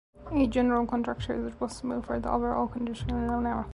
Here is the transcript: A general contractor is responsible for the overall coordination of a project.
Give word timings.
A 0.33 0.47
general 0.47 0.87
contractor 0.87 1.35
is 1.35 1.43
responsible 1.45 2.01
for 2.01 2.19
the 2.19 2.31
overall 2.31 2.65
coordination 2.67 3.11
of 3.11 3.21
a 3.25 3.27
project. 3.39 3.69